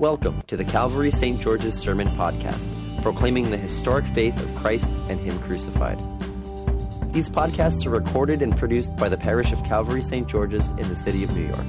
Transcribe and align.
Welcome 0.00 0.42
to 0.46 0.56
the 0.56 0.64
Calvary 0.64 1.10
St. 1.10 1.38
George's 1.38 1.78
Sermon 1.78 2.08
Podcast, 2.16 3.02
proclaiming 3.02 3.50
the 3.50 3.58
historic 3.58 4.06
faith 4.06 4.42
of 4.42 4.56
Christ 4.56 4.90
and 5.10 5.20
Him 5.20 5.38
crucified. 5.40 5.98
These 7.12 7.28
podcasts 7.28 7.84
are 7.84 7.90
recorded 7.90 8.40
and 8.40 8.56
produced 8.56 8.96
by 8.96 9.10
the 9.10 9.18
parish 9.18 9.52
of 9.52 9.62
Calvary 9.62 10.00
St. 10.00 10.26
George's 10.26 10.70
in 10.70 10.88
the 10.88 10.96
city 10.96 11.22
of 11.22 11.36
New 11.36 11.46
York. 11.46 11.66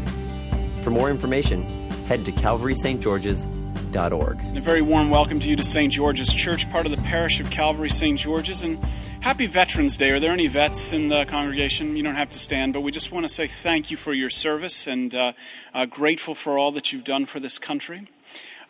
For 0.81 0.91
more 0.91 1.09
information, 1.09 1.65
head 2.05 2.23
to 2.23 2.31
calvarystgeorges.org. 2.31 4.45
And 4.45 4.57
a 4.57 4.61
very 4.61 4.81
warm 4.81 5.09
welcome 5.09 5.41
to 5.41 5.49
you 5.49 5.57
to 5.57 5.65
St. 5.65 5.91
George's 5.91 6.33
Church, 6.33 6.71
part 6.71 6.85
of 6.85 6.95
the 6.95 7.01
parish 7.01 7.41
of 7.41 7.51
Calvary 7.51 7.89
St. 7.89 8.17
George's. 8.17 8.63
And 8.63 8.81
happy 9.19 9.45
Veterans 9.45 9.97
Day. 9.97 10.11
Are 10.11 10.21
there 10.21 10.31
any 10.31 10.47
vets 10.47 10.93
in 10.93 11.09
the 11.09 11.25
congregation? 11.25 11.97
You 11.97 12.03
don't 12.03 12.15
have 12.15 12.29
to 12.29 12.39
stand, 12.39 12.71
but 12.71 12.79
we 12.79 12.93
just 12.93 13.11
want 13.11 13.25
to 13.25 13.29
say 13.29 13.47
thank 13.47 13.91
you 13.91 13.97
for 13.97 14.13
your 14.13 14.29
service 14.29 14.87
and 14.87 15.13
uh, 15.13 15.33
uh, 15.73 15.85
grateful 15.85 16.33
for 16.33 16.57
all 16.57 16.71
that 16.71 16.93
you've 16.93 17.03
done 17.03 17.25
for 17.25 17.41
this 17.41 17.59
country. 17.59 18.07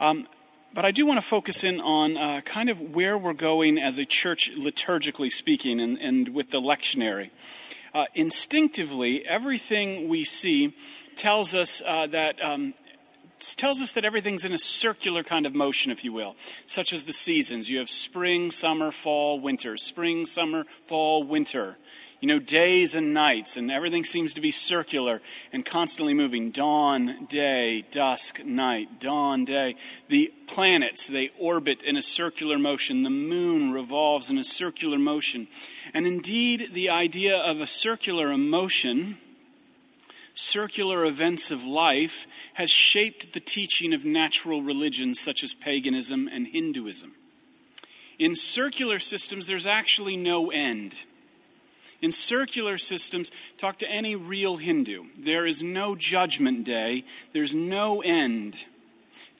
Um, 0.02 0.28
but 0.73 0.83
I 0.83 0.89
do 0.89 1.05
want 1.05 1.19
to 1.19 1.25
focus 1.25 1.64
in 1.64 1.79
on 1.79 2.18
uh, 2.18 2.42
kind 2.42 2.71
of 2.71 2.96
where 2.96 3.19
we're 3.19 3.33
going 3.33 3.78
as 3.78 4.00
a 4.00 4.05
church, 4.05 4.50
liturgically 4.57 5.32
speaking, 5.32 5.79
and, 5.79 5.96
and 6.00 6.29
with 6.29 6.50
the 6.50 6.59
lectionary. 6.59 7.29
Uh, 7.93 8.06
instinctively, 8.15 9.23
everything 9.28 10.09
we 10.09 10.23
see 10.23 10.73
tells 11.15 11.54
us 11.54 11.83
uh, 11.86 12.07
that. 12.07 12.43
Um, 12.43 12.73
tells 13.41 13.81
us 13.81 13.93
that 13.93 14.05
everything's 14.05 14.45
in 14.45 14.54
a 14.54 14.59
circular 14.59 15.23
kind 15.23 15.45
of 15.45 15.55
motion, 15.55 15.91
if 15.91 16.04
you 16.04 16.13
will, 16.13 16.36
such 16.65 16.93
as 16.93 17.04
the 17.04 17.13
seasons. 17.13 17.69
You 17.69 17.79
have 17.79 17.89
spring, 17.89 18.51
summer, 18.51 18.91
fall, 18.91 19.39
winter. 19.39 19.77
Spring, 19.77 20.25
summer, 20.25 20.65
fall, 20.86 21.23
winter 21.23 21.77
you 22.21 22.27
know, 22.27 22.39
days 22.39 22.93
and 22.93 23.15
nights, 23.15 23.57
and 23.57 23.71
everything 23.71 24.04
seems 24.04 24.36
to 24.36 24.41
be 24.41 24.51
circular 24.51 25.21
and 25.51 25.65
constantly 25.65 26.14
moving. 26.14 26.51
Dawn, 26.51 27.25
day, 27.25 27.83
dusk, 27.89 28.45
night, 28.45 29.00
dawn, 29.00 29.43
day. 29.43 29.75
The 30.07 30.31
planets, 30.45 31.07
they 31.07 31.31
orbit 31.39 31.81
in 31.81 31.97
a 31.97 32.03
circular 32.03 32.59
motion. 32.59 33.02
The 33.02 33.09
moon 33.09 33.73
revolves 33.73 34.30
in 34.30 34.38
a 34.38 34.44
circular 34.44 35.00
motion. 35.00 35.48
And 35.95 36.05
indeed, 36.05 36.70
the 36.73 36.92
idea 36.92 37.36
of 37.36 37.59
a 37.59 37.66
circular 37.66 38.38
motion, 38.38 39.17
circular 40.42 41.06
events 41.06 41.52
of 41.52 41.64
life, 41.64 42.28
has 42.56 42.70
shaped 42.70 43.34
the 43.34 43.39
teaching 43.39 43.94
of 43.94 44.03
natural 44.03 44.61
religions 44.61 45.20
such 45.20 45.44
as 45.44 45.53
paganism 45.53 46.28
and 46.28 46.48
Hinduism. 46.48 47.14
In 48.20 48.36
circular 48.36 49.00
systems, 49.00 49.48
there's 49.48 49.66
actually 49.66 50.17
no 50.17 50.52
end. 50.52 50.94
In 52.02 52.11
circular 52.11 52.78
systems, 52.78 53.31
talk 53.58 53.78
to 53.80 53.89
any 53.89 54.16
real 54.16 54.58
Hindu. 54.58 55.06
There 55.17 55.45
is 55.45 55.61
no 55.61 55.95
judgment 55.95 56.66
day, 56.66 57.03
there's 57.33 57.53
no 57.53 58.02
end. 58.02 58.66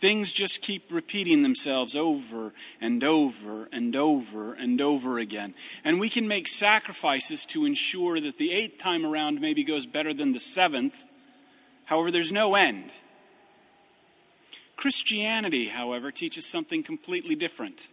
Things 0.02 0.32
just 0.32 0.64
keep 0.64 0.92
repeating 0.92 1.44
themselves 1.44 1.96
over 1.96 2.54
and 2.82 3.04
over 3.04 3.70
and 3.72 3.96
over 3.96 4.54
and 4.54 4.82
over 4.82 5.20
again. 5.20 5.54
And 5.84 6.00
we 6.00 6.10
can 6.10 6.28
make 6.28 6.48
sacrifices 6.48 7.46
to 7.46 7.66
ensure 7.66 8.20
that 8.20 8.40
the 8.40 8.52
eighth 8.52 8.80
time 8.80 9.06
around 9.06 9.40
maybe 9.40 9.64
goes 9.64 9.86
better 9.86 10.12
than 10.12 10.34
the 10.34 10.40
seventh. 10.40 11.06
However, 11.86 12.10
there's 12.10 12.32
no 12.32 12.56
end. 12.56 12.90
Christianity, 14.76 15.68
however, 15.68 16.10
teaches 16.10 16.48
something 16.48 16.82
completely 16.82 17.36
different. 17.36 17.88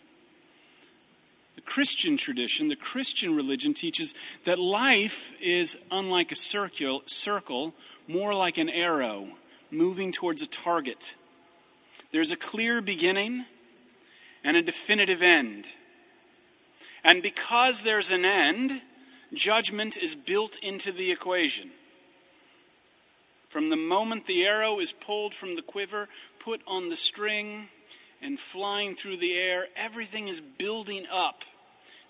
The 1.56 1.60
Christian 1.60 2.16
tradition, 2.16 2.68
the 2.68 2.76
Christian 2.76 3.36
religion 3.36 3.74
teaches 3.74 4.14
that 4.46 4.58
life 4.58 5.34
is 5.42 5.76
unlike 5.90 6.32
a 6.32 6.36
circle, 6.36 7.74
more 8.06 8.34
like 8.34 8.56
an 8.56 8.70
arrow 8.70 9.28
moving 9.70 10.10
towards 10.10 10.40
a 10.40 10.46
target. 10.46 11.14
There's 12.10 12.30
a 12.30 12.36
clear 12.36 12.80
beginning 12.80 13.44
and 14.42 14.56
a 14.56 14.62
definitive 14.62 15.22
end. 15.22 15.66
And 17.04 17.22
because 17.22 17.82
there's 17.82 18.10
an 18.10 18.24
end, 18.24 18.82
judgment 19.32 19.96
is 19.96 20.14
built 20.14 20.56
into 20.62 20.90
the 20.90 21.12
equation. 21.12 21.70
From 23.46 23.70
the 23.70 23.76
moment 23.76 24.26
the 24.26 24.46
arrow 24.46 24.78
is 24.80 24.92
pulled 24.92 25.34
from 25.34 25.56
the 25.56 25.62
quiver, 25.62 26.08
put 26.38 26.60
on 26.66 26.88
the 26.88 26.96
string, 26.96 27.68
and 28.22 28.38
flying 28.38 28.94
through 28.94 29.18
the 29.18 29.34
air, 29.34 29.66
everything 29.76 30.28
is 30.28 30.40
building 30.40 31.06
up 31.12 31.44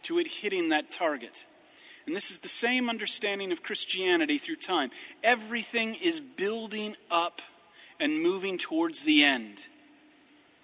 to 0.05 0.19
it 0.19 0.27
hitting 0.27 0.69
that 0.69 0.91
target. 0.91 1.45
And 2.07 2.17
this 2.17 2.31
is 2.31 2.39
the 2.39 2.49
same 2.49 2.89
understanding 2.89 3.53
of 3.53 3.63
Christianity 3.63 4.39
through 4.39 4.57
time. 4.57 4.91
Everything 5.23 5.95
is 5.95 6.21
building 6.21 6.95
up 7.11 7.43
and 8.01 8.23
moving 8.23 8.57
towards 8.59 9.03
the 9.03 9.23
end 9.23 9.59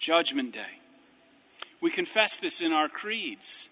Judgment 0.04 0.52
Day. 0.52 0.80
We 1.80 1.90
confess 1.90 2.36
this 2.36 2.60
in 2.60 2.72
our 2.72 2.90
creeds. 2.90 3.70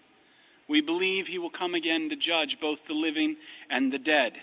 We 0.67 0.81
believe 0.81 1.27
he 1.27 1.37
will 1.37 1.51
come 1.51 1.75
again 1.75 2.09
to 2.09 2.15
judge 2.15 2.59
both 2.59 2.87
the 2.87 2.95
living 2.95 3.35
and 3.69 3.93
the 3.93 3.99
dead. 3.99 4.41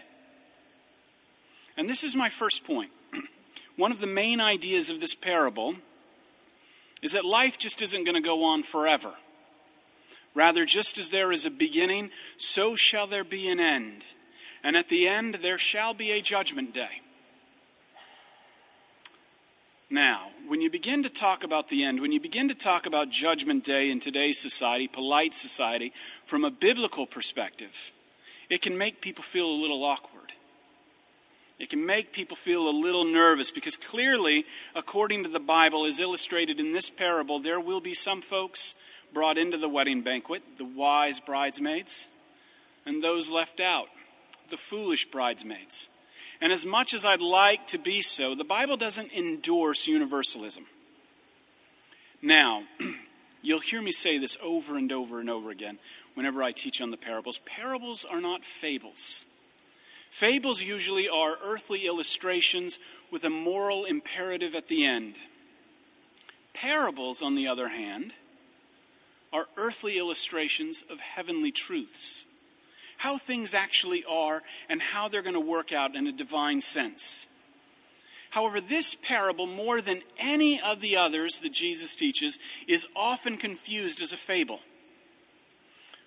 And 1.76 1.88
this 1.88 2.04
is 2.04 2.14
my 2.14 2.28
first 2.28 2.64
point. 2.64 2.92
One 3.76 3.90
of 3.90 3.98
the 3.98 4.06
main 4.06 4.40
ideas 4.40 4.88
of 4.88 5.00
this 5.00 5.16
parable 5.16 5.74
is 7.02 7.10
that 7.10 7.24
life 7.24 7.58
just 7.58 7.82
isn't 7.82 8.04
going 8.04 8.14
to 8.14 8.20
go 8.20 8.44
on 8.44 8.62
forever. 8.62 9.14
Rather, 10.32 10.64
just 10.64 10.96
as 10.96 11.10
there 11.10 11.32
is 11.32 11.44
a 11.44 11.50
beginning, 11.50 12.10
so 12.36 12.76
shall 12.76 13.08
there 13.08 13.24
be 13.24 13.48
an 13.48 13.58
end. 13.58 14.04
And 14.62 14.76
at 14.76 14.90
the 14.90 15.08
end, 15.08 15.38
there 15.42 15.58
shall 15.58 15.92
be 15.92 16.12
a 16.12 16.22
judgment 16.22 16.72
day. 16.72 17.00
Now, 19.92 20.28
when 20.46 20.60
you 20.60 20.70
begin 20.70 21.02
to 21.02 21.08
talk 21.08 21.42
about 21.42 21.68
the 21.68 21.82
end, 21.82 22.00
when 22.00 22.12
you 22.12 22.20
begin 22.20 22.48
to 22.48 22.54
talk 22.54 22.86
about 22.86 23.10
Judgment 23.10 23.64
Day 23.64 23.90
in 23.90 23.98
today's 23.98 24.38
society, 24.38 24.86
polite 24.86 25.34
society, 25.34 25.92
from 26.24 26.44
a 26.44 26.50
biblical 26.50 27.06
perspective, 27.06 27.90
it 28.48 28.62
can 28.62 28.78
make 28.78 29.00
people 29.00 29.24
feel 29.24 29.50
a 29.50 29.60
little 29.60 29.82
awkward. 29.82 30.32
It 31.58 31.70
can 31.70 31.84
make 31.84 32.12
people 32.12 32.36
feel 32.36 32.68
a 32.68 32.70
little 32.70 33.04
nervous 33.04 33.50
because 33.50 33.76
clearly, 33.76 34.44
according 34.76 35.24
to 35.24 35.28
the 35.28 35.40
Bible, 35.40 35.84
as 35.84 35.98
illustrated 35.98 36.60
in 36.60 36.72
this 36.72 36.88
parable, 36.88 37.40
there 37.40 37.60
will 37.60 37.80
be 37.80 37.92
some 37.92 38.22
folks 38.22 38.76
brought 39.12 39.36
into 39.36 39.58
the 39.58 39.68
wedding 39.68 40.02
banquet, 40.02 40.42
the 40.56 40.64
wise 40.64 41.18
bridesmaids, 41.18 42.06
and 42.86 43.02
those 43.02 43.28
left 43.28 43.58
out, 43.58 43.88
the 44.50 44.56
foolish 44.56 45.10
bridesmaids. 45.10 45.89
And 46.40 46.52
as 46.52 46.64
much 46.64 46.94
as 46.94 47.04
I'd 47.04 47.20
like 47.20 47.66
to 47.68 47.78
be 47.78 48.00
so, 48.00 48.34
the 48.34 48.44
Bible 48.44 48.76
doesn't 48.76 49.12
endorse 49.12 49.86
universalism. 49.86 50.64
Now, 52.22 52.64
you'll 53.42 53.60
hear 53.60 53.82
me 53.82 53.92
say 53.92 54.18
this 54.18 54.38
over 54.42 54.76
and 54.76 54.90
over 54.90 55.20
and 55.20 55.28
over 55.28 55.50
again 55.50 55.78
whenever 56.14 56.42
I 56.42 56.52
teach 56.52 56.80
on 56.80 56.90
the 56.90 56.96
parables. 56.96 57.38
Parables 57.38 58.04
are 58.04 58.20
not 58.20 58.44
fables. 58.44 59.26
Fables 60.10 60.62
usually 60.62 61.08
are 61.08 61.36
earthly 61.42 61.86
illustrations 61.86 62.78
with 63.12 63.22
a 63.22 63.30
moral 63.30 63.84
imperative 63.84 64.54
at 64.54 64.68
the 64.68 64.84
end. 64.84 65.16
Parables, 66.52 67.22
on 67.22 67.36
the 67.36 67.46
other 67.46 67.68
hand, 67.68 68.14
are 69.32 69.46
earthly 69.56 69.98
illustrations 69.98 70.82
of 70.90 71.00
heavenly 71.00 71.52
truths. 71.52 72.24
How 73.00 73.16
things 73.16 73.54
actually 73.54 74.04
are 74.04 74.42
and 74.68 74.82
how 74.82 75.08
they're 75.08 75.22
going 75.22 75.32
to 75.32 75.40
work 75.40 75.72
out 75.72 75.96
in 75.96 76.06
a 76.06 76.12
divine 76.12 76.60
sense. 76.60 77.26
However, 78.28 78.60
this 78.60 78.94
parable, 78.94 79.46
more 79.46 79.80
than 79.80 80.02
any 80.18 80.60
of 80.60 80.82
the 80.82 80.98
others 80.98 81.38
that 81.38 81.54
Jesus 81.54 81.96
teaches, 81.96 82.38
is 82.68 82.86
often 82.94 83.38
confused 83.38 84.02
as 84.02 84.12
a 84.12 84.18
fable. 84.18 84.60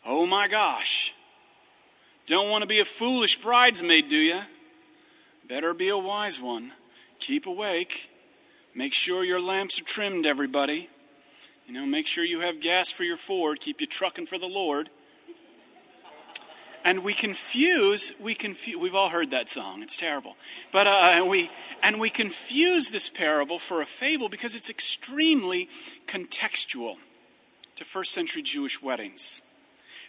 Oh 0.05 0.27
my 0.27 0.47
gosh, 0.47 1.15
don't 2.27 2.51
want 2.51 2.61
to 2.61 2.67
be 2.67 2.79
a 2.79 2.85
foolish 2.85 3.41
bridesmaid, 3.41 4.07
do 4.07 4.15
you? 4.15 4.41
Better 5.49 5.73
be 5.73 5.89
a 5.89 5.97
wise 5.97 6.39
one. 6.39 6.73
Keep 7.19 7.47
awake. 7.47 8.11
Make 8.75 8.93
sure 8.93 9.23
your 9.23 9.41
lamps 9.41 9.81
are 9.81 9.83
trimmed, 9.83 10.27
everybody. 10.27 10.89
You 11.65 11.73
know, 11.73 11.87
make 11.87 12.05
sure 12.05 12.23
you 12.23 12.41
have 12.41 12.61
gas 12.61 12.91
for 12.91 13.03
your 13.03 13.17
Ford. 13.17 13.61
Keep 13.61 13.81
you 13.81 13.87
trucking 13.87 14.27
for 14.27 14.37
the 14.37 14.45
Lord. 14.45 14.91
And 16.85 17.03
we 17.03 17.13
confuse, 17.13 18.11
we 18.19 18.35
confuse, 18.35 18.77
we've 18.77 18.95
all 18.95 19.09
heard 19.09 19.31
that 19.31 19.49
song. 19.49 19.81
It's 19.81 19.95
terrible. 19.95 20.35
But 20.71 20.85
uh, 20.87 21.25
we, 21.27 21.49
and 21.81 21.99
we 21.99 22.09
confuse 22.09 22.89
this 22.89 23.09
parable 23.09 23.57
for 23.57 23.81
a 23.81 23.85
fable 23.85 24.27
because 24.27 24.53
it's 24.53 24.69
extremely 24.69 25.69
contextual 26.07 26.95
to 27.77 27.85
first 27.85 28.11
century 28.11 28.41
Jewish 28.41 28.81
weddings. 28.81 29.41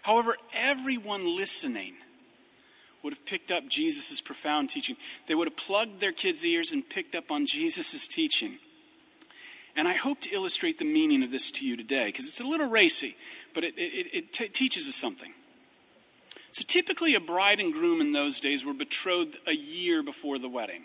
However, 0.03 0.37
everyone 0.53 1.37
listening 1.37 1.95
would 3.05 3.13
have 3.13 3.25
picked 3.25 3.51
up 3.51 3.69
Jesus' 3.69 4.21
profound 4.21 4.71
teaching. 4.71 4.97
They 5.29 5.35
would 5.35 5.47
have 5.49 5.57
plugged 5.57 6.01
their 6.01 6.13
kids' 6.13 6.45
ears 6.45 6.73
and 6.73 6.89
picked 6.89 7.15
up 7.15 7.31
on 7.31 7.47
Jesus' 7.47 8.09
teaching. 8.09 8.59
And 9.77 9.87
I 9.87 9.95
hope 9.95 10.21
to 10.23 10.31
illustrate 10.33 10.79
the 10.79 10.85
meaning 10.85 11.23
of 11.23 11.31
this 11.31 11.51
to 11.53 11.67
you 11.67 11.77
today 11.77 12.07
because 12.07 12.27
it's 12.27 12.41
a 12.41 12.47
little 12.47 12.69
racy, 12.69 13.17
but 13.55 13.65
it, 13.65 13.75
it, 13.77 14.09
it 14.13 14.33
t- 14.33 14.49
teaches 14.49 14.89
us 14.89 14.97
something. 14.97 15.33
So 16.55 16.63
typically, 16.65 17.17
a 17.17 17.21
bride 17.21 17.59
and 17.59 17.73
groom 17.73 18.01
in 18.01 18.13
those 18.13 18.39
days 18.39 18.65
were 18.65 18.75
betrothed 18.75 19.39
a 19.45 19.57
year 19.57 20.05
before 20.05 20.39
the 20.39 20.49
wedding. 20.49 20.83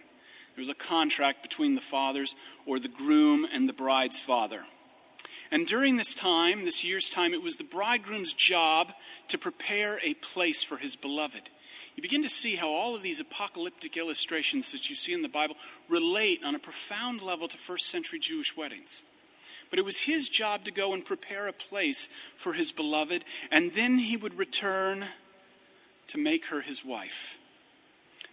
There 0.55 0.63
was 0.63 0.67
a 0.67 0.73
contract 0.73 1.43
between 1.43 1.75
the 1.75 1.79
fathers 1.79 2.33
or 2.65 2.79
the 2.79 2.87
groom 2.87 3.45
and 3.53 3.69
the 3.69 3.73
bride's 3.73 4.17
father. 4.17 4.63
And 5.51 5.67
during 5.67 5.95
this 5.95 6.15
time, 6.15 6.65
this 6.65 6.83
year's 6.83 7.11
time, 7.11 7.35
it 7.35 7.43
was 7.43 7.57
the 7.57 7.63
bridegroom's 7.63 8.33
job 8.33 8.93
to 9.27 9.37
prepare 9.37 9.99
a 10.03 10.15
place 10.15 10.63
for 10.63 10.77
his 10.77 10.95
beloved. 10.95 11.51
You 11.95 12.01
begin 12.01 12.23
to 12.23 12.31
see 12.31 12.55
how 12.55 12.69
all 12.69 12.95
of 12.95 13.03
these 13.03 13.19
apocalyptic 13.19 13.95
illustrations 13.95 14.71
that 14.71 14.89
you 14.89 14.95
see 14.95 15.13
in 15.13 15.21
the 15.21 15.29
Bible 15.29 15.55
relate 15.87 16.41
on 16.43 16.55
a 16.55 16.59
profound 16.59 17.21
level 17.21 17.47
to 17.47 17.57
first 17.57 17.85
century 17.85 18.17
Jewish 18.17 18.57
weddings. 18.57 19.03
But 19.69 19.77
it 19.77 19.85
was 19.85 19.99
his 19.99 20.29
job 20.29 20.65
to 20.65 20.71
go 20.71 20.95
and 20.95 21.05
prepare 21.05 21.47
a 21.47 21.53
place 21.53 22.09
for 22.35 22.53
his 22.53 22.71
beloved, 22.71 23.23
and 23.51 23.73
then 23.73 23.99
he 23.99 24.17
would 24.17 24.35
return 24.35 25.09
to 26.09 26.17
make 26.17 26.47
her 26.47 26.61
his 26.61 26.83
wife. 26.83 27.37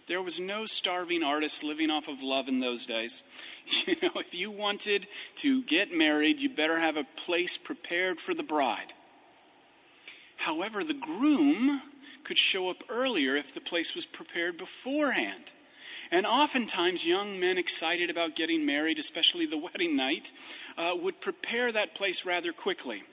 There 0.07 0.21
was 0.21 0.39
no 0.39 0.65
starving 0.65 1.21
artist 1.21 1.63
living 1.63 1.89
off 1.89 2.07
of 2.07 2.23
love 2.23 2.47
in 2.47 2.59
those 2.59 2.85
days. 2.85 3.23
You 3.85 3.95
know, 4.01 4.11
if 4.15 4.33
you 4.33 4.49
wanted 4.49 5.07
to 5.37 5.61
get 5.63 5.91
married, 5.91 6.39
you 6.39 6.47
better 6.47 6.79
have 6.79 6.95
a 6.95 7.03
place 7.03 7.57
prepared 7.57 8.19
for 8.19 8.33
the 8.33 8.43
bride. 8.43 8.93
However, 10.37 10.83
the 10.83 10.93
groom 10.93 11.81
could 12.23 12.37
show 12.37 12.69
up 12.69 12.83
earlier 12.89 13.35
if 13.35 13.53
the 13.53 13.59
place 13.59 13.93
was 13.93 14.05
prepared 14.05 14.57
beforehand. 14.57 15.51
And 16.11 16.25
oftentimes, 16.25 17.05
young 17.05 17.39
men 17.39 17.57
excited 17.57 18.09
about 18.09 18.35
getting 18.35 18.65
married, 18.65 18.99
especially 18.99 19.45
the 19.45 19.57
wedding 19.73 19.97
night, 19.97 20.31
uh, 20.77 20.93
would 20.95 21.19
prepare 21.19 21.71
that 21.71 21.95
place 21.95 22.25
rather 22.25 22.53
quickly. 22.53 23.03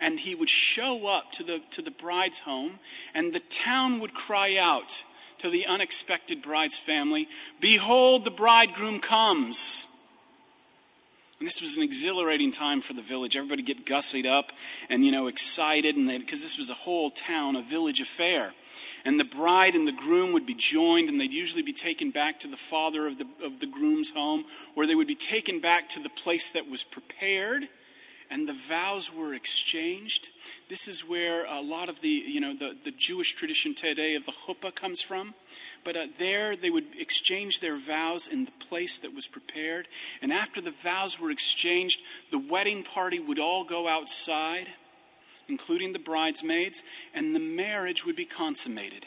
And 0.00 0.20
he 0.20 0.34
would 0.34 0.48
show 0.48 1.08
up 1.08 1.32
to 1.32 1.42
the, 1.42 1.60
to 1.72 1.82
the 1.82 1.90
bride's 1.90 2.40
home, 2.40 2.78
and 3.14 3.32
the 3.32 3.40
town 3.40 4.00
would 4.00 4.14
cry 4.14 4.56
out 4.56 5.04
to 5.38 5.50
the 5.50 5.66
unexpected 5.66 6.42
bride's 6.42 6.78
family 6.78 7.28
Behold, 7.60 8.24
the 8.24 8.30
bridegroom 8.30 9.00
comes. 9.00 9.86
And 11.38 11.46
this 11.46 11.62
was 11.62 11.78
an 11.78 11.82
exhilarating 11.82 12.52
time 12.52 12.82
for 12.82 12.92
the 12.92 13.00
village. 13.00 13.34
Everybody 13.34 13.62
get 13.62 13.86
gussied 13.86 14.26
up 14.26 14.52
and, 14.90 15.06
you 15.06 15.10
know, 15.10 15.26
excited, 15.26 15.96
and 15.96 16.06
because 16.06 16.42
this 16.42 16.58
was 16.58 16.68
a 16.68 16.74
whole 16.74 17.10
town, 17.10 17.56
a 17.56 17.62
village 17.62 18.02
affair. 18.02 18.52
And 19.06 19.18
the 19.18 19.24
bride 19.24 19.74
and 19.74 19.88
the 19.88 19.92
groom 19.92 20.34
would 20.34 20.44
be 20.44 20.52
joined, 20.52 21.08
and 21.08 21.18
they'd 21.18 21.32
usually 21.32 21.62
be 21.62 21.72
taken 21.72 22.10
back 22.10 22.40
to 22.40 22.48
the 22.48 22.58
father 22.58 23.06
of 23.06 23.16
the, 23.16 23.26
of 23.42 23.58
the 23.58 23.66
groom's 23.66 24.10
home, 24.10 24.44
or 24.76 24.86
they 24.86 24.94
would 24.94 25.06
be 25.06 25.14
taken 25.14 25.60
back 25.60 25.88
to 25.90 26.00
the 26.00 26.10
place 26.10 26.50
that 26.50 26.68
was 26.68 26.84
prepared 26.84 27.68
and 28.30 28.48
the 28.48 28.54
vows 28.54 29.12
were 29.12 29.34
exchanged. 29.34 30.28
This 30.68 30.86
is 30.86 31.00
where 31.00 31.44
a 31.46 31.60
lot 31.60 31.88
of 31.88 32.00
the, 32.00 32.08
you 32.08 32.40
know, 32.40 32.54
the, 32.54 32.76
the 32.82 32.92
Jewish 32.92 33.34
tradition 33.34 33.74
today 33.74 34.14
of 34.14 34.24
the 34.24 34.32
chuppah 34.32 34.74
comes 34.74 35.02
from. 35.02 35.34
But 35.84 35.96
uh, 35.96 36.06
there 36.18 36.54
they 36.54 36.70
would 36.70 36.86
exchange 36.98 37.60
their 37.60 37.78
vows 37.78 38.28
in 38.28 38.44
the 38.44 38.52
place 38.52 38.98
that 38.98 39.14
was 39.14 39.26
prepared. 39.26 39.88
And 40.22 40.32
after 40.32 40.60
the 40.60 40.70
vows 40.70 41.18
were 41.18 41.30
exchanged, 41.30 42.00
the 42.30 42.38
wedding 42.38 42.84
party 42.84 43.18
would 43.18 43.38
all 43.38 43.64
go 43.64 43.88
outside, 43.88 44.68
including 45.48 45.92
the 45.92 45.98
bridesmaids, 45.98 46.82
and 47.12 47.34
the 47.34 47.40
marriage 47.40 48.06
would 48.06 48.16
be 48.16 48.26
consummated. 48.26 49.06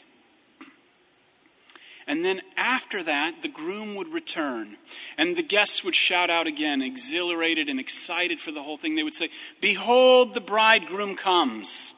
And 2.06 2.24
then 2.24 2.42
after 2.56 3.02
that, 3.02 3.42
the 3.42 3.48
groom 3.48 3.94
would 3.94 4.08
return. 4.08 4.76
And 5.16 5.36
the 5.36 5.42
guests 5.42 5.82
would 5.82 5.94
shout 5.94 6.28
out 6.28 6.46
again, 6.46 6.82
exhilarated 6.82 7.68
and 7.68 7.80
excited 7.80 8.40
for 8.40 8.52
the 8.52 8.62
whole 8.62 8.76
thing. 8.76 8.94
They 8.94 9.02
would 9.02 9.14
say, 9.14 9.30
Behold, 9.60 10.34
the 10.34 10.40
bridegroom 10.40 11.16
comes. 11.16 11.94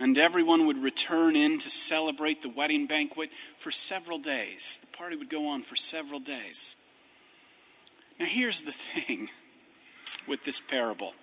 And 0.00 0.16
everyone 0.16 0.66
would 0.66 0.78
return 0.78 1.34
in 1.34 1.58
to 1.58 1.70
celebrate 1.70 2.42
the 2.42 2.48
wedding 2.48 2.86
banquet 2.86 3.30
for 3.56 3.72
several 3.72 4.18
days. 4.18 4.78
The 4.80 4.96
party 4.96 5.16
would 5.16 5.30
go 5.30 5.48
on 5.48 5.62
for 5.62 5.74
several 5.74 6.20
days. 6.20 6.76
Now, 8.20 8.26
here's 8.26 8.62
the 8.62 8.72
thing 8.72 9.30
with 10.28 10.44
this 10.44 10.60
parable 10.60 11.14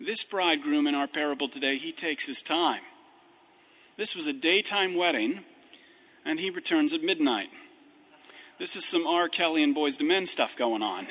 this 0.00 0.24
bridegroom 0.24 0.88
in 0.88 0.94
our 0.96 1.06
parable 1.06 1.48
today, 1.48 1.78
he 1.78 1.92
takes 1.92 2.26
his 2.26 2.42
time. 2.42 2.82
This 3.96 4.16
was 4.16 4.26
a 4.26 4.32
daytime 4.32 4.96
wedding 4.96 5.44
and 6.24 6.40
he 6.40 6.50
returns 6.50 6.92
at 6.92 7.02
midnight. 7.02 7.50
This 8.58 8.76
is 8.76 8.84
some 8.84 9.06
R. 9.06 9.28
Kelly 9.28 9.62
and 9.62 9.74
Boyz 9.74 10.00
II 10.00 10.06
Men 10.06 10.26
stuff 10.26 10.56
going 10.56 10.82
on. 10.82 11.06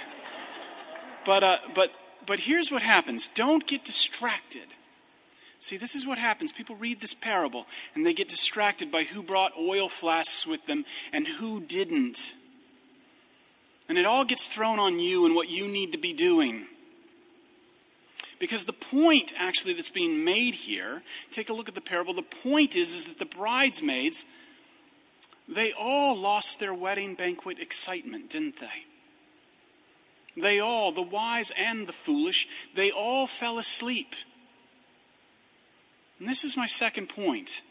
But, 1.26 1.44
uh, 1.44 1.58
but, 1.76 1.92
but 2.26 2.42
here's 2.42 2.72
what 2.72 2.82
happens 2.82 3.28
don't 3.28 3.68
get 3.68 3.84
distracted. 3.84 4.68
See, 5.60 5.78
this 5.78 5.94
is 5.94 6.08
what 6.08 6.18
happens. 6.18 6.52
People 6.52 6.76
read 6.76 7.02
this 7.02 7.14
parable 7.14 7.68
and 7.94 8.04
they 8.04 8.16
get 8.16 8.28
distracted 8.28 8.92
by 8.92 9.04
who 9.04 9.22
brought 9.22 9.52
oil 9.56 9.90
flasks 9.90 10.48
with 10.48 10.66
them 10.66 10.86
and 11.14 11.28
who 11.28 11.60
didn't. 11.62 12.34
And 13.88 13.98
it 13.98 14.06
all 14.06 14.26
gets 14.26 14.48
thrown 14.48 14.80
on 14.80 15.00
you 15.00 15.26
and 15.26 15.36
what 15.36 15.50
you 15.50 15.68
need 15.68 15.92
to 15.92 16.00
be 16.00 16.14
doing. 16.14 16.66
Because 18.40 18.66
the 18.66 18.74
point 18.74 19.34
actually 19.38 19.74
that's 19.74 19.92
being 19.92 20.26
made 20.26 20.56
here, 20.56 21.04
take 21.30 21.50
a 21.50 21.54
look 21.54 21.70
at 21.70 21.76
the 21.76 21.82
parable. 21.82 22.16
The 22.16 22.24
point 22.24 22.76
is, 22.76 22.96
is 22.96 23.06
that 23.06 23.20
the 23.20 23.38
bridesmaids 23.38 24.26
they 25.54 25.74
all 25.78 26.18
lost 26.18 26.60
their 26.60 26.74
wedding 26.74 27.16
banquet 27.16 27.60
excitement, 27.60 28.30
didn't 28.30 28.60
they? 28.60 28.86
They 30.42 30.60
all, 30.60 30.92
the 30.94 31.02
wise 31.02 31.52
and 31.58 31.88
the 31.88 31.94
foolish, 31.94 32.48
they 32.74 32.90
all 32.90 33.28
fell 33.28 33.60
asleep. 33.60 34.16
And 36.20 36.30
this 36.30 36.44
is 36.46 36.56
my 36.56 36.68
second 36.68 37.10
point. 37.10 37.62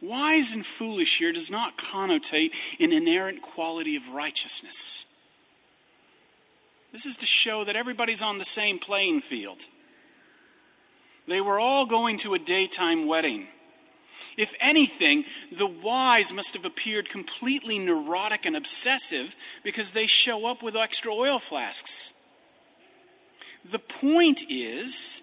Wise 0.00 0.54
and 0.54 0.66
foolish 0.66 1.18
here 1.18 1.32
does 1.32 1.50
not 1.50 1.76
connotate 1.76 2.52
an 2.80 2.92
inerrant 2.92 3.42
quality 3.42 3.94
of 3.94 4.08
righteousness. 4.08 5.06
This 6.92 7.06
is 7.06 7.16
to 7.18 7.26
show 7.26 7.62
that 7.64 7.76
everybody's 7.76 8.22
on 8.22 8.38
the 8.38 8.44
same 8.44 8.78
playing 8.78 9.20
field. 9.20 9.66
They 11.28 11.40
were 11.40 11.60
all 11.60 11.86
going 11.86 12.16
to 12.18 12.34
a 12.34 12.38
daytime 12.40 13.06
wedding. 13.06 13.46
If 14.36 14.54
anything, 14.60 15.24
the 15.50 15.66
wise 15.66 16.32
must 16.32 16.54
have 16.54 16.64
appeared 16.64 17.08
completely 17.08 17.78
neurotic 17.78 18.46
and 18.46 18.56
obsessive 18.56 19.36
because 19.62 19.90
they 19.90 20.06
show 20.06 20.46
up 20.46 20.62
with 20.62 20.76
extra 20.76 21.12
oil 21.12 21.38
flasks. 21.38 22.14
The 23.64 23.78
point 23.78 24.42
is, 24.48 25.22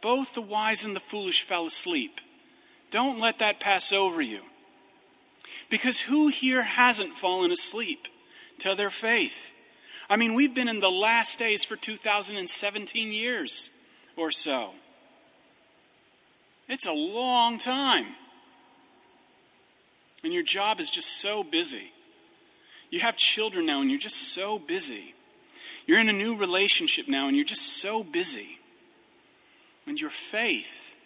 both 0.00 0.34
the 0.34 0.42
wise 0.42 0.84
and 0.84 0.94
the 0.94 1.00
foolish 1.00 1.42
fell 1.42 1.66
asleep. 1.66 2.20
Don't 2.90 3.20
let 3.20 3.38
that 3.38 3.60
pass 3.60 3.92
over 3.92 4.20
you. 4.20 4.42
Because 5.70 6.02
who 6.02 6.28
here 6.28 6.62
hasn't 6.62 7.14
fallen 7.14 7.50
asleep 7.50 8.08
to 8.58 8.74
their 8.74 8.90
faith? 8.90 9.52
I 10.08 10.16
mean, 10.16 10.34
we've 10.34 10.54
been 10.54 10.68
in 10.68 10.80
the 10.80 10.90
last 10.90 11.38
days 11.38 11.64
for 11.64 11.76
2017 11.76 13.12
years 13.12 13.70
or 14.16 14.30
so. 14.30 14.74
It's 16.68 16.86
a 16.86 16.92
long 16.92 17.58
time. 17.58 18.06
And 20.24 20.32
your 20.32 20.42
job 20.42 20.80
is 20.80 20.90
just 20.90 21.20
so 21.20 21.44
busy. 21.44 21.92
You 22.90 23.00
have 23.00 23.16
children 23.16 23.66
now 23.66 23.80
and 23.80 23.90
you're 23.90 23.98
just 23.98 24.34
so 24.34 24.58
busy. 24.58 25.14
You're 25.86 26.00
in 26.00 26.08
a 26.08 26.12
new 26.12 26.36
relationship 26.36 27.08
now 27.08 27.28
and 27.28 27.36
you're 27.36 27.44
just 27.44 27.80
so 27.80 28.02
busy. 28.02 28.58
And 29.86 30.00
your 30.00 30.10
faith, 30.10 30.96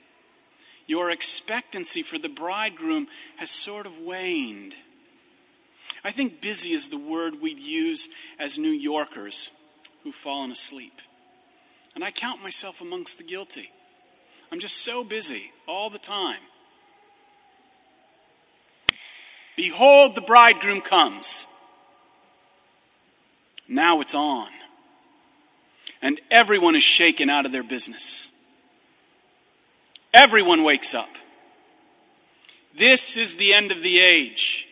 your 0.87 1.11
expectancy 1.11 2.03
for 2.03 2.19
the 2.19 2.31
bridegroom 2.31 3.09
has 3.37 3.51
sort 3.51 3.85
of 3.85 4.01
waned. 4.01 4.75
I 6.03 6.11
think 6.11 6.41
busy 6.41 6.73
is 6.73 6.89
the 6.89 6.99
word 6.99 7.43
we'd 7.43 7.59
use 7.59 8.09
as 8.39 8.57
New 8.57 8.71
Yorkers 8.71 9.51
who've 10.03 10.15
fallen 10.15 10.51
asleep. 10.51 11.03
And 11.95 12.03
I 12.03 12.11
count 12.11 12.43
myself 12.43 12.81
amongst 12.81 13.19
the 13.19 13.25
guilty. 13.25 13.71
I'm 14.53 14.61
just 14.61 14.85
so 14.85 15.05
busy 15.05 15.53
all 15.69 15.91
the 15.91 15.99
time. 15.99 16.41
Behold, 19.57 20.15
the 20.15 20.21
bridegroom 20.21 20.81
comes. 20.81 21.47
Now 23.69 24.01
it's 24.01 24.15
on. 24.15 24.49
And 26.03 26.21
everyone 26.31 26.75
is 26.75 26.83
shaken 26.83 27.29
out 27.29 27.47
of 27.47 27.53
their 27.53 27.63
business. 27.63 28.31
Everyone 30.13 30.65
wakes 30.65 30.95
up. 30.95 31.11
This 32.77 33.17
is 33.17 33.37
the 33.37 33.53
end 33.53 33.71
of 33.71 33.83
the 33.83 34.01
age. 34.01 34.67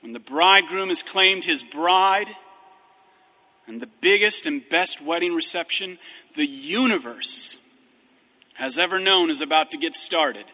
When 0.00 0.12
the 0.12 0.20
bridegroom 0.20 0.88
has 0.88 1.02
claimed 1.02 1.44
his 1.44 1.62
bride, 1.62 2.28
and 3.66 3.80
the 3.80 3.88
biggest 4.00 4.46
and 4.46 4.68
best 4.68 5.02
wedding 5.02 5.34
reception 5.34 5.98
the 6.36 6.46
universe 6.46 7.58
has 8.56 8.78
ever 8.78 8.98
known 8.98 9.30
is 9.30 9.40
about 9.40 9.70
to 9.70 9.78
get 9.78 9.94
started. 9.94 10.44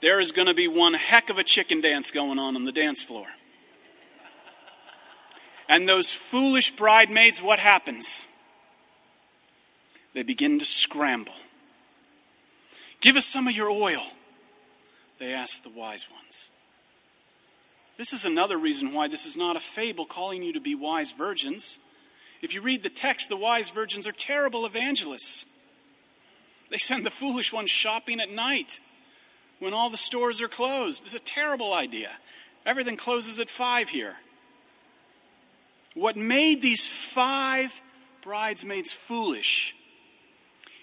There 0.00 0.20
is 0.20 0.32
going 0.32 0.46
to 0.46 0.54
be 0.54 0.68
one 0.68 0.94
heck 0.94 1.30
of 1.30 1.38
a 1.38 1.44
chicken 1.44 1.80
dance 1.80 2.10
going 2.10 2.38
on 2.38 2.56
on 2.56 2.64
the 2.64 2.72
dance 2.72 3.02
floor. 3.02 3.26
And 5.68 5.88
those 5.88 6.12
foolish 6.12 6.70
bridesmaids, 6.76 7.42
what 7.42 7.58
happens? 7.58 8.26
They 10.14 10.22
begin 10.22 10.58
to 10.58 10.64
scramble. 10.64 11.34
Give 13.00 13.16
us 13.16 13.26
some 13.26 13.46
of 13.46 13.54
your 13.54 13.70
oil, 13.70 14.02
they 15.18 15.32
ask 15.32 15.62
the 15.62 15.70
wise 15.70 16.06
ones. 16.10 16.50
This 17.96 18.12
is 18.12 18.24
another 18.24 18.56
reason 18.56 18.92
why 18.92 19.08
this 19.08 19.26
is 19.26 19.36
not 19.36 19.56
a 19.56 19.60
fable 19.60 20.04
calling 20.04 20.42
you 20.42 20.52
to 20.52 20.60
be 20.60 20.74
wise 20.74 21.10
virgins. 21.10 21.80
If 22.40 22.54
you 22.54 22.60
read 22.60 22.84
the 22.84 22.88
text, 22.88 23.28
the 23.28 23.36
wise 23.36 23.70
virgins 23.70 24.06
are 24.06 24.12
terrible 24.12 24.64
evangelists. 24.64 25.46
They 26.70 26.78
send 26.78 27.06
the 27.06 27.10
foolish 27.10 27.52
ones 27.52 27.70
shopping 27.70 28.20
at 28.20 28.30
night 28.30 28.80
when 29.58 29.74
all 29.74 29.90
the 29.90 29.96
stores 29.96 30.40
are 30.40 30.48
closed. 30.48 31.04
It's 31.04 31.14
a 31.14 31.18
terrible 31.18 31.72
idea. 31.72 32.10
Everything 32.66 32.96
closes 32.96 33.38
at 33.38 33.48
five 33.48 33.88
here. 33.88 34.16
What 35.94 36.16
made 36.16 36.62
these 36.62 36.86
five 36.86 37.80
bridesmaids 38.22 38.92
foolish 38.92 39.74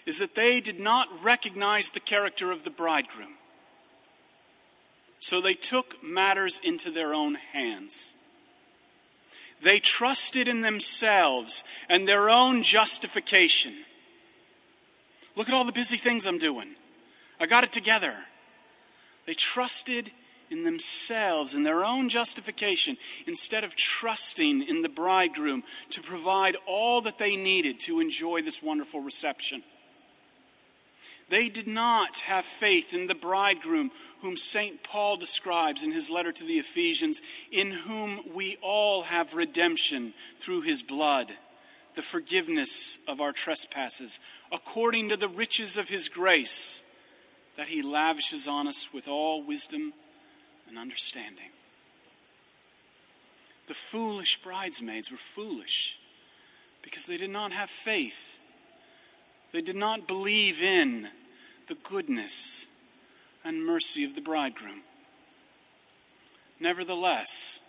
is 0.05 0.19
that 0.19 0.35
they 0.35 0.59
did 0.59 0.79
not 0.79 1.07
recognize 1.23 1.89
the 1.89 1.99
character 1.99 2.51
of 2.51 2.63
the 2.63 2.69
bridegroom. 2.69 3.33
So 5.19 5.41
they 5.41 5.53
took 5.53 6.03
matters 6.03 6.59
into 6.63 6.91
their 6.91 7.13
own 7.13 7.35
hands. 7.35 8.13
They 9.61 9.79
trusted 9.79 10.47
in 10.47 10.61
themselves 10.61 11.63
and 11.89 12.07
their 12.07 12.29
own 12.29 12.61
justification. 12.61 13.73
Look 15.35 15.49
at 15.49 15.55
all 15.55 15.65
the 15.65 15.71
busy 15.71 15.97
things 15.97 16.25
I'm 16.25 16.39
doing. 16.39 16.75
I 17.39 17.45
got 17.45 17.63
it 17.63 17.71
together. 17.71 18.15
They 19.25 19.33
trusted 19.33 20.11
in 20.49 20.63
themselves 20.63 21.53
and 21.53 21.65
their 21.65 21.83
own 21.83 22.09
justification 22.09 22.97
instead 23.25 23.63
of 23.63 23.75
trusting 23.75 24.61
in 24.61 24.81
the 24.81 24.89
bridegroom 24.89 25.63
to 25.89 26.01
provide 26.01 26.55
all 26.67 27.01
that 27.01 27.17
they 27.17 27.35
needed 27.35 27.79
to 27.81 27.99
enjoy 27.99 28.41
this 28.41 28.61
wonderful 28.61 29.01
reception. 29.01 29.63
They 31.27 31.49
did 31.49 31.67
not 31.67 32.19
have 32.19 32.45
faith 32.45 32.93
in 32.93 33.07
the 33.07 33.15
bridegroom 33.15 33.89
whom 34.21 34.37
St. 34.37 34.83
Paul 34.83 35.17
describes 35.17 35.81
in 35.81 35.91
his 35.91 36.09
letter 36.09 36.31
to 36.31 36.43
the 36.43 36.59
Ephesians, 36.59 37.21
in 37.51 37.71
whom 37.71 38.21
we 38.35 38.57
all 38.61 39.03
have 39.03 39.33
redemption 39.33 40.13
through 40.37 40.61
his 40.61 40.83
blood, 40.83 41.31
the 41.95 42.01
forgiveness 42.01 42.97
of 43.07 43.21
our 43.21 43.31
trespasses, 43.31 44.19
according 44.51 45.09
to 45.09 45.17
the 45.17 45.27
riches 45.27 45.77
of 45.77 45.89
his 45.89 46.09
grace 46.09 46.83
that 47.57 47.69
he 47.69 47.81
lavishes 47.81 48.47
on 48.47 48.67
us 48.67 48.93
with 48.93 49.07
all 49.07 49.41
wisdom 49.41 49.93
and 50.67 50.77
understanding. 50.77 51.49
The 53.67 53.73
foolish 53.73 54.41
bridesmaids 54.41 55.09
were 55.09 55.17
foolish 55.17 55.97
because 56.81 57.05
they 57.05 57.17
did 57.17 57.29
not 57.31 57.51
have 57.51 57.69
faith. 57.69 58.39
They 59.51 59.61
did 59.61 59.75
not 59.75 60.07
believe 60.07 60.61
in 60.61 61.09
the 61.67 61.75
goodness 61.75 62.67
and 63.43 63.65
mercy 63.65 64.03
of 64.03 64.15
the 64.15 64.21
bridegroom. 64.21 64.81
Nevertheless, 66.59 67.59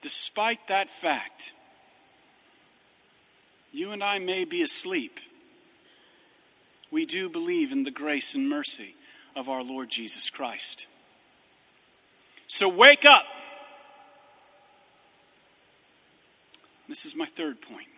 despite 0.00 0.68
that 0.68 0.88
fact, 0.88 1.52
you 3.76 3.92
and 3.92 4.02
I 4.02 4.18
may 4.18 4.44
be 4.44 4.62
asleep. 4.62 5.20
We 6.90 7.04
do 7.04 7.28
believe 7.28 7.72
in 7.72 7.84
the 7.84 7.90
grace 7.90 8.34
and 8.34 8.48
mercy 8.48 8.94
of 9.34 9.50
our 9.50 9.62
Lord 9.62 9.90
Jesus 9.90 10.30
Christ. 10.30 10.86
So 12.46 12.68
wake 12.68 13.04
up. 13.04 13.26
This 16.88 17.04
is 17.04 17.14
my 17.14 17.26
third 17.26 17.60
point. 17.60 17.88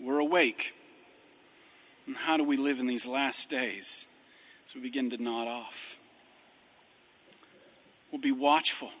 We're 0.00 0.20
awake. 0.20 0.74
And 2.06 2.16
how 2.16 2.38
do 2.38 2.44
we 2.44 2.56
live 2.56 2.78
in 2.78 2.86
these 2.86 3.06
last 3.06 3.50
days 3.50 4.06
as 4.66 4.74
we 4.74 4.80
begin 4.80 5.10
to 5.10 5.22
nod 5.22 5.46
off? 5.46 5.98
We'll 8.10 8.22
be 8.22 8.32
watchful, 8.32 8.92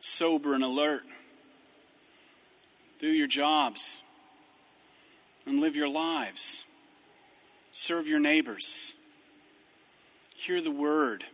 sober, 0.00 0.54
and 0.54 0.62
alert. 0.62 1.04
Do 3.02 3.08
your 3.08 3.26
jobs 3.26 4.00
and 5.44 5.60
live 5.60 5.74
your 5.74 5.88
lives. 5.88 6.64
Serve 7.72 8.06
your 8.06 8.20
neighbors. 8.20 8.94
Hear 10.36 10.62
the 10.62 10.70
word 10.70 11.24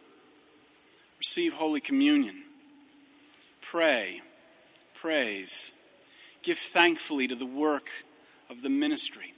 receive 1.19 1.55
Holy 1.55 1.81
Communion, 1.81 2.45
pray, 3.61 4.23
praise, 4.95 5.73
give 6.43 6.57
thankfully 6.57 7.29
to 7.29 7.35
the 7.35 7.45
work 7.45 7.89
of 8.49 8.63
the 8.63 8.71
ministry, 8.71 9.35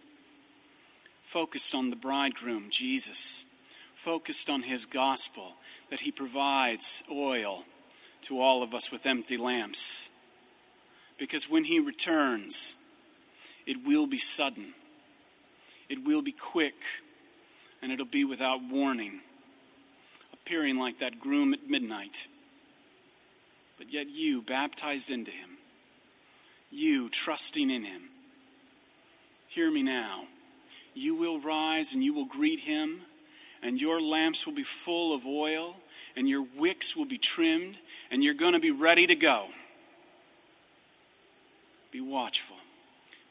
focused 1.24 1.74
on 1.74 1.90
the 1.90 1.96
bridegroom, 1.96 2.66
Jesus, 2.70 3.44
focused 3.94 4.48
on 4.48 4.62
his 4.62 4.86
gospel, 4.86 5.54
that 5.88 6.00
he 6.00 6.12
provides 6.12 7.02
oil 7.10 7.64
to 8.22 8.40
all 8.40 8.62
of 8.62 8.72
us 8.74 8.92
with 8.92 9.06
empty 9.06 9.36
lamps. 9.36 10.09
Because 11.20 11.50
when 11.50 11.64
he 11.64 11.78
returns, 11.78 12.74
it 13.66 13.84
will 13.86 14.06
be 14.06 14.16
sudden, 14.16 14.72
it 15.90 16.02
will 16.02 16.22
be 16.22 16.32
quick, 16.32 16.82
and 17.82 17.92
it'll 17.92 18.06
be 18.06 18.24
without 18.24 18.62
warning 18.62 19.20
appearing 20.32 20.78
like 20.78 20.98
that 20.98 21.20
groom 21.20 21.52
at 21.52 21.68
midnight. 21.68 22.26
But 23.78 23.92
yet 23.92 24.08
you, 24.08 24.40
baptized 24.40 25.10
into 25.10 25.30
him, 25.30 25.50
you 26.72 27.10
trusting 27.10 27.70
in 27.70 27.84
him, 27.84 28.08
hear 29.46 29.70
me 29.70 29.82
now. 29.82 30.24
You 30.94 31.14
will 31.14 31.38
rise 31.38 31.92
and 31.92 32.02
you 32.02 32.14
will 32.14 32.24
greet 32.24 32.60
him, 32.60 33.02
and 33.62 33.78
your 33.78 34.00
lamps 34.00 34.46
will 34.46 34.54
be 34.54 34.62
full 34.62 35.14
of 35.14 35.26
oil, 35.26 35.76
and 36.16 36.28
your 36.28 36.46
wicks 36.56 36.96
will 36.96 37.04
be 37.04 37.18
trimmed, 37.18 37.78
and 38.10 38.24
you're 38.24 38.34
going 38.34 38.54
to 38.54 38.58
be 38.58 38.70
ready 38.70 39.06
to 39.06 39.14
go. 39.14 39.48
Be 41.90 42.00
watchful, 42.00 42.56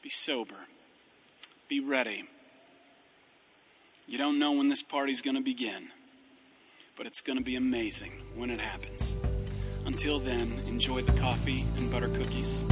be 0.02 0.10
sober, 0.10 0.68
be 1.68 1.80
ready. 1.80 2.26
You 4.08 4.18
don't 4.18 4.40
know 4.40 4.54
when 4.54 4.70
this 4.70 4.82
party's 4.82 5.22
going 5.22 5.36
to 5.36 5.44
begin 5.44 5.90
but 7.00 7.08
it's 7.08 7.22
going 7.22 7.38
to 7.38 7.44
be 7.44 7.56
amazing 7.56 8.12
when 8.36 8.50
it 8.50 8.60
happens. 8.60 9.16
Until 9.86 10.20
then, 10.20 10.60
enjoy 10.68 11.02
the 11.02 11.14
coffee 11.14 11.64
and 11.78 11.90
butter 11.90 12.10
cookies. 12.10 12.64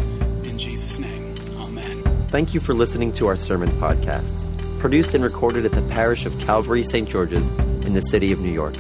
In 0.43 0.59
Jesus' 0.59 0.99
name, 0.99 1.33
amen. 1.61 2.03
Thank 2.27 2.53
you 2.53 2.59
for 2.59 2.73
listening 2.73 3.13
to 3.13 3.27
our 3.27 3.37
sermon 3.37 3.69
podcast, 3.79 4.45
produced 4.81 5.15
and 5.15 5.23
recorded 5.23 5.63
at 5.63 5.71
the 5.71 5.81
parish 5.93 6.25
of 6.25 6.37
Calvary 6.41 6.83
St. 6.83 7.07
George's 7.07 7.49
in 7.85 7.93
the 7.93 8.01
city 8.01 8.33
of 8.33 8.41
New 8.41 8.51
York. 8.51 8.75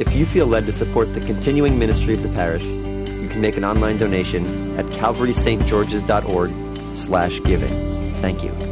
If 0.00 0.12
you 0.12 0.26
feel 0.26 0.46
led 0.46 0.66
to 0.66 0.72
support 0.72 1.14
the 1.14 1.20
continuing 1.20 1.78
ministry 1.78 2.14
of 2.14 2.24
the 2.24 2.28
parish, 2.30 2.64
can 3.30 3.40
make 3.40 3.56
an 3.56 3.64
online 3.64 3.96
donation 3.96 4.44
at 4.78 4.86
calvarystgeorges.org 4.86 6.50
slash 6.94 7.40
giving. 7.44 8.14
Thank 8.14 8.42
you. 8.42 8.69